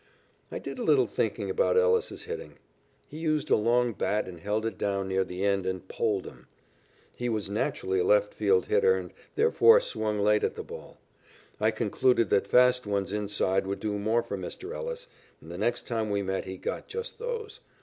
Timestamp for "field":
8.33-8.65